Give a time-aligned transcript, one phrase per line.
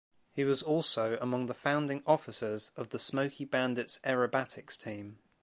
[0.31, 5.19] He was also among the founding officers of the "Smokey Bandits" Aerobatics Team.